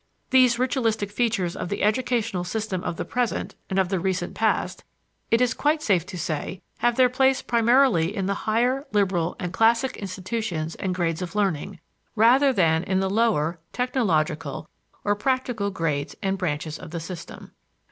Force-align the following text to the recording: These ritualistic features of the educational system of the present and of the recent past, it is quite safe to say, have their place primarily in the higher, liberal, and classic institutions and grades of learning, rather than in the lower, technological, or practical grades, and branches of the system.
These 0.31 0.57
ritualistic 0.57 1.11
features 1.11 1.55
of 1.55 1.69
the 1.69 1.83
educational 1.83 2.43
system 2.43 2.83
of 2.83 2.95
the 2.97 3.05
present 3.05 3.53
and 3.69 3.77
of 3.77 3.89
the 3.89 3.99
recent 3.99 4.33
past, 4.33 4.83
it 5.29 5.41
is 5.41 5.53
quite 5.53 5.83
safe 5.83 6.07
to 6.07 6.17
say, 6.17 6.63
have 6.79 6.95
their 6.95 7.07
place 7.07 7.43
primarily 7.43 8.15
in 8.15 8.25
the 8.25 8.33
higher, 8.33 8.87
liberal, 8.93 9.35
and 9.39 9.53
classic 9.53 9.95
institutions 9.97 10.73
and 10.73 10.95
grades 10.95 11.21
of 11.21 11.35
learning, 11.35 11.79
rather 12.15 12.51
than 12.51 12.83
in 12.85 12.99
the 12.99 13.11
lower, 13.11 13.59
technological, 13.73 14.67
or 15.03 15.13
practical 15.15 15.69
grades, 15.69 16.15
and 16.23 16.35
branches 16.39 16.79
of 16.79 16.89
the 16.89 16.99
system. 16.99 17.51